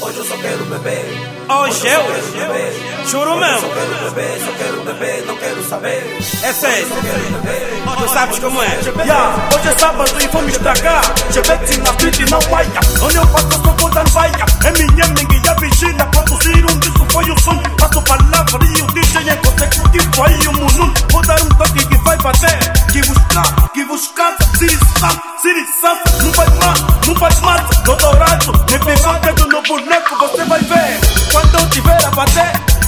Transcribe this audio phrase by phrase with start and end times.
[0.00, 1.04] Hoje eu só quero beber.
[1.48, 3.06] Hoje eu?
[3.06, 3.60] Juro mesmo.
[3.60, 6.18] Só quero beber, só quero beber, não quero saber.
[6.42, 6.86] É sério.
[6.86, 7.76] Beber.
[7.98, 8.66] Tu sabes como é?
[9.04, 12.68] Yeah, hoje é sábado e vamos estragar Chevette na frente não paia
[13.00, 14.32] Onde eu passo só vou dar vaia
[14.64, 16.05] É minha minha e a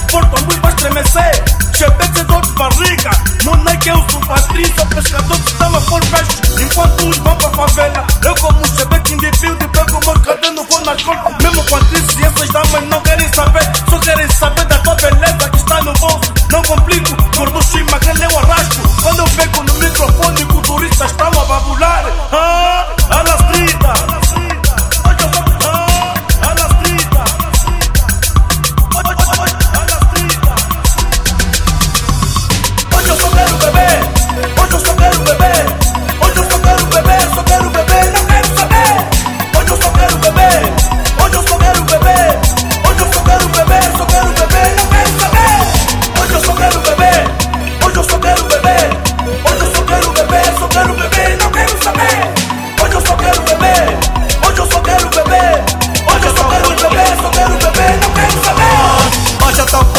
[0.09, 1.43] bater Porto muito vai estremecer
[1.75, 3.11] Chevette de barriga
[3.43, 7.49] Não é que eu sou patrícia Pescador que estava por peixe Enquanto uns vão pra
[7.51, 12.23] favela Eu como chevette indivíduo Pego meu caderno, vou na escola Mesmo com a crise
[12.23, 16.33] essas damas não querem saber Só querem saber da tua beleza que está no bolso
[16.51, 17.08] Não complico,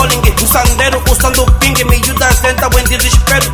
[0.00, 3.50] calling o sandeiro usando ping Miúdas sentam em desespero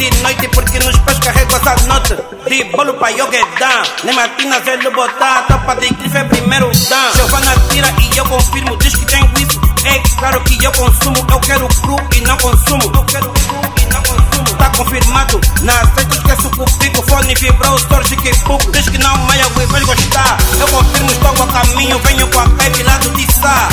[0.00, 2.16] de noite porque nos pés carrego essa nota.
[2.48, 7.12] De bolo pra Yoguedã, nem Martina velho botar topa de incrível é primeiro dan.
[7.14, 9.60] Giovanna tira e eu confirmo, diz que tem isso.
[9.84, 12.82] É claro que eu consumo, eu quero cru e não consumo.
[12.94, 14.56] Eu quero cru e não consumo.
[14.56, 18.72] Tá confirmado, na sexta esqueço é o pico, fone vibrou, sorge que pouco.
[18.72, 20.38] Diz que não meia, vai gostar.
[20.58, 23.68] Eu confirmo, estou a caminho, venho com a pepe lá do Tissá.